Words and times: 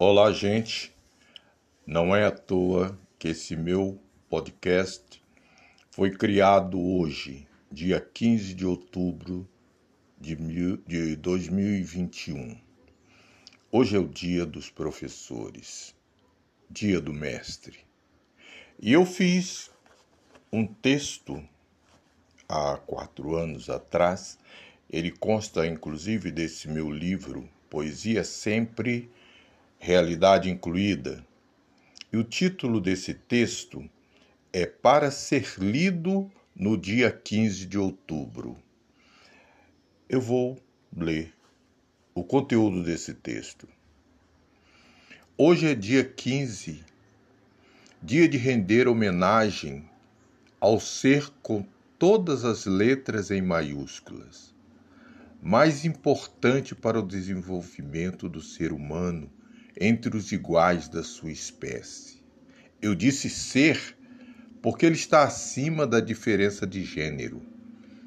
Olá, 0.00 0.30
gente. 0.30 0.94
Não 1.84 2.14
é 2.14 2.24
à 2.24 2.30
toa 2.30 2.96
que 3.18 3.26
esse 3.26 3.56
meu 3.56 4.00
podcast 4.30 5.20
foi 5.90 6.12
criado 6.12 6.80
hoje, 6.80 7.48
dia 7.68 8.00
15 8.00 8.54
de 8.54 8.64
outubro 8.64 9.44
de 10.16 10.36
2021. 11.16 12.56
Hoje 13.72 13.96
é 13.96 13.98
o 13.98 14.06
dia 14.06 14.46
dos 14.46 14.70
professores, 14.70 15.96
dia 16.70 17.00
do 17.00 17.12
mestre. 17.12 17.80
E 18.80 18.92
eu 18.92 19.04
fiz 19.04 19.68
um 20.52 20.64
texto 20.64 21.42
há 22.48 22.76
quatro 22.76 23.34
anos 23.34 23.68
atrás, 23.68 24.38
ele 24.88 25.10
consta 25.10 25.66
inclusive 25.66 26.30
desse 26.30 26.68
meu 26.68 26.88
livro, 26.88 27.50
Poesia 27.68 28.22
Sempre, 28.22 29.10
Realidade 29.80 30.50
Incluída. 30.50 31.24
E 32.12 32.16
o 32.16 32.24
título 32.24 32.80
desse 32.80 33.14
texto 33.14 33.88
é 34.52 34.66
Para 34.66 35.08
ser 35.08 35.54
lido 35.56 36.30
no 36.54 36.76
dia 36.76 37.12
15 37.12 37.64
de 37.64 37.78
outubro. 37.78 38.56
Eu 40.08 40.20
vou 40.20 40.60
ler 40.94 41.32
o 42.12 42.24
conteúdo 42.24 42.82
desse 42.82 43.14
texto. 43.14 43.68
Hoje 45.36 45.68
é 45.68 45.74
dia 45.76 46.02
15, 46.02 46.84
dia 48.02 48.28
de 48.28 48.36
render 48.36 48.88
homenagem 48.88 49.88
ao 50.60 50.80
ser 50.80 51.30
com 51.40 51.64
todas 51.96 52.44
as 52.44 52.66
letras 52.66 53.30
em 53.30 53.40
maiúsculas. 53.40 54.52
Mais 55.40 55.84
importante 55.84 56.74
para 56.74 56.98
o 56.98 57.06
desenvolvimento 57.06 58.28
do 58.28 58.42
ser 58.42 58.72
humano 58.72 59.30
entre 59.80 60.16
os 60.16 60.32
iguais 60.32 60.88
da 60.88 61.02
sua 61.02 61.30
espécie. 61.30 62.22
Eu 62.82 62.94
disse 62.94 63.30
ser 63.30 63.96
porque 64.60 64.84
ele 64.84 64.94
está 64.94 65.22
acima 65.22 65.86
da 65.86 66.00
diferença 66.00 66.66
de 66.66 66.84
gênero. 66.84 67.40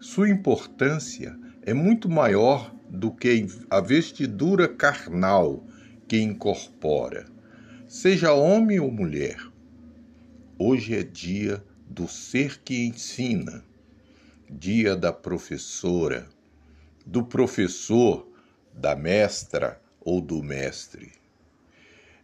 Sua 0.00 0.28
importância 0.28 1.38
é 1.62 1.72
muito 1.72 2.08
maior 2.08 2.74
do 2.88 3.10
que 3.10 3.46
a 3.70 3.80
vestidura 3.80 4.68
carnal 4.68 5.64
que 6.08 6.18
incorpora, 6.18 7.26
seja 7.88 8.32
homem 8.32 8.80
ou 8.80 8.90
mulher. 8.90 9.38
Hoje 10.58 10.96
é 10.96 11.02
dia 11.02 11.64
do 11.88 12.08
ser 12.08 12.58
que 12.58 12.84
ensina 12.84 13.64
dia 14.50 14.94
da 14.94 15.12
professora, 15.12 16.28
do 17.06 17.24
professor, 17.24 18.28
da 18.74 18.94
mestra 18.94 19.80
ou 20.00 20.20
do 20.20 20.42
mestre. 20.42 21.21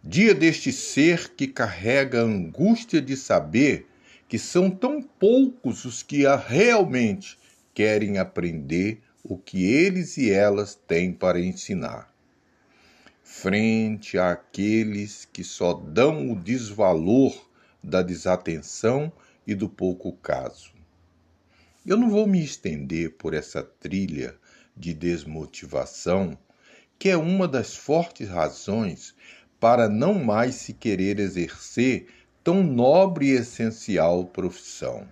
Dia 0.02 0.32
deste 0.32 0.72
ser 0.72 1.30
que 1.34 1.46
carrega 1.46 2.20
a 2.20 2.24
angústia 2.24 3.02
de 3.02 3.16
saber 3.16 3.86
que 4.28 4.38
são 4.38 4.70
tão 4.70 5.02
poucos 5.02 5.84
os 5.84 6.02
que 6.02 6.24
realmente 6.46 7.38
querem 7.74 8.18
aprender 8.18 9.00
o 9.24 9.36
que 9.36 9.64
eles 9.64 10.16
e 10.16 10.30
elas 10.30 10.74
têm 10.74 11.12
para 11.12 11.40
ensinar. 11.40 12.12
Frente 13.22 14.18
àqueles 14.18 15.24
que 15.24 15.42
só 15.42 15.74
dão 15.74 16.30
o 16.32 16.36
desvalor 16.36 17.48
da 17.82 18.00
desatenção 18.00 19.12
e 19.46 19.54
do 19.54 19.68
pouco 19.68 20.12
caso. 20.12 20.72
Eu 21.84 21.96
não 21.96 22.08
vou 22.08 22.26
me 22.26 22.42
estender 22.42 23.12
por 23.12 23.34
essa 23.34 23.62
trilha 23.62 24.36
de 24.76 24.94
desmotivação, 24.94 26.38
que 26.98 27.08
é 27.08 27.16
uma 27.16 27.48
das 27.48 27.76
fortes 27.76 28.28
razões 28.28 29.14
para 29.60 29.88
não 29.88 30.14
mais 30.14 30.54
se 30.54 30.72
querer 30.72 31.18
exercer 31.18 32.06
tão 32.44 32.62
nobre 32.62 33.26
e 33.26 33.32
essencial 33.32 34.24
profissão, 34.24 35.08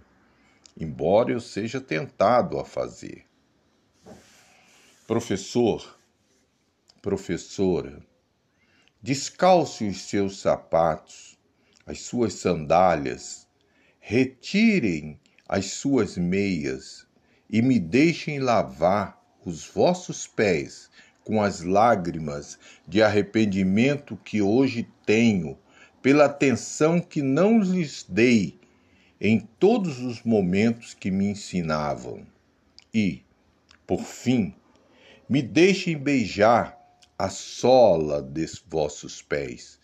embora 0.79 1.33
eu 1.33 1.41
seja 1.41 1.81
tentado 1.81 2.59
a 2.59 2.65
fazer. 2.65 3.25
Professor, 5.07 5.99
professora, 7.03 8.03
descalce 9.03 9.87
os 9.87 10.03
seus 10.03 10.41
sapatos, 10.41 11.39
as 11.85 12.01
suas 12.01 12.35
sandálias, 12.35 13.47
retirem 14.01 15.21
as 15.49 15.67
suas 15.67 16.17
meias 16.17 17.07
e 17.49 17.63
me 17.63 17.79
deixem 17.79 18.41
lavar 18.41 19.21
os 19.45 19.65
vossos 19.67 20.27
pés 20.27 20.91
com 21.27 21.43
as 21.43 21.61
lágrimas 21.61 22.57
de 22.87 23.03
arrependimento 23.03 24.17
que 24.25 24.41
hoje 24.41 24.87
tenho 25.05 25.59
pela 26.01 26.27
atenção 26.27 27.01
que 27.01 27.21
não 27.21 27.59
lhes 27.59 28.07
dei 28.09 28.61
em 29.21 29.41
todos 29.41 29.99
os 29.99 30.23
momentos 30.23 30.95
que 30.95 31.11
me 31.11 31.27
ensinavam. 31.27 32.25
E, 32.95 33.25
por 33.85 34.05
fim, 34.05 34.55
me 35.29 35.43
deixem 35.43 35.99
beijar 35.99 36.79
a 37.19 37.29
sola 37.29 38.23
dos 38.23 38.63
vossos 38.65 39.21
pés, 39.21 39.81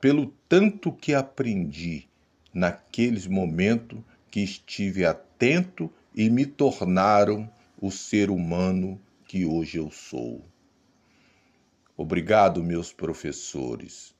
pelo 0.00 0.32
tanto 0.48 0.90
que 0.90 1.12
aprendi 1.12 2.08
naqueles 2.54 3.26
momentos 3.26 3.98
que 4.30 4.40
estive 4.40 5.04
atento 5.04 5.92
e 6.14 6.30
me 6.30 6.46
tornaram 6.46 7.46
o 7.78 7.90
ser 7.90 8.30
humano 8.30 8.98
que 9.26 9.44
hoje 9.44 9.78
eu 9.78 9.90
sou. 9.90 10.44
Obrigado, 11.96 12.62
meus 12.62 12.92
professores. 12.92 14.14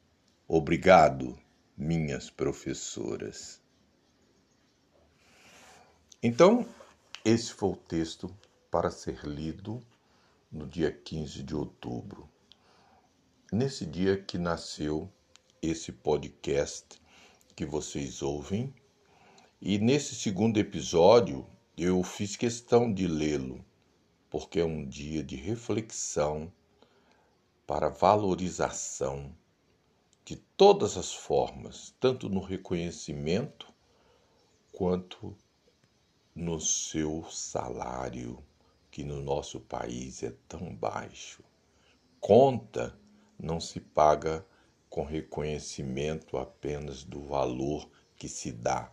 Obrigado, 0.48 1.38
minhas 1.76 2.28
professoras. 2.28 3.60
Então, 6.22 6.66
esse 7.24 7.52
foi 7.52 7.70
o 7.70 7.76
texto 7.76 8.34
para 8.70 8.90
ser 8.90 9.24
lido 9.24 9.80
no 10.50 10.66
dia 10.66 10.90
15 10.90 11.42
de 11.42 11.54
outubro. 11.54 12.28
Nesse 13.52 13.86
dia 13.86 14.20
que 14.20 14.38
nasceu 14.38 15.08
esse 15.62 15.92
podcast 15.92 17.00
que 17.54 17.64
vocês 17.64 18.22
ouvem 18.22 18.74
e 19.60 19.78
nesse 19.78 20.14
segundo 20.14 20.58
episódio 20.58 21.46
eu 21.76 22.02
fiz 22.02 22.36
questão 22.36 22.92
de 22.92 23.06
lê-lo, 23.06 23.64
porque 24.30 24.60
é 24.60 24.64
um 24.64 24.86
dia 24.86 25.22
de 25.22 25.36
reflexão 25.36 26.52
para 27.66 27.88
valorização 27.88 29.34
de 30.24 30.36
todas 30.36 30.96
as 30.96 31.12
formas, 31.14 31.94
tanto 32.00 32.28
no 32.28 32.40
reconhecimento 32.40 33.72
quanto 34.72 35.36
no 36.34 36.60
seu 36.60 37.24
salário, 37.30 38.42
que 38.90 39.04
no 39.04 39.22
nosso 39.22 39.60
país 39.60 40.22
é 40.22 40.34
tão 40.48 40.74
baixo. 40.74 41.42
Conta 42.20 42.98
não 43.38 43.60
se 43.60 43.80
paga 43.80 44.44
com 44.88 45.04
reconhecimento 45.04 46.36
apenas 46.38 47.04
do 47.04 47.20
valor 47.20 47.88
que 48.16 48.28
se 48.28 48.50
dá, 48.50 48.90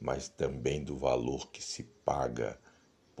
mas 0.00 0.28
também 0.28 0.82
do 0.82 0.96
valor 0.96 1.50
que 1.50 1.62
se 1.62 1.82
paga, 1.82 2.58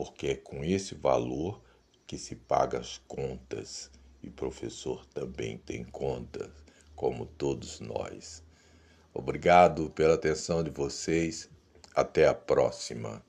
porque 0.00 0.28
é 0.28 0.34
com 0.34 0.64
esse 0.64 0.94
valor 0.94 1.60
que 2.06 2.16
se 2.16 2.34
paga 2.34 2.78
as 2.78 2.96
contas. 3.06 3.90
E 4.22 4.30
professor 4.30 5.04
também 5.04 5.58
tem 5.58 5.84
contas, 5.84 6.50
como 6.96 7.26
todos 7.26 7.80
nós. 7.80 8.42
Obrigado 9.12 9.90
pela 9.90 10.14
atenção 10.14 10.64
de 10.64 10.70
vocês. 10.70 11.50
Até 11.94 12.26
a 12.26 12.32
próxima. 12.32 13.22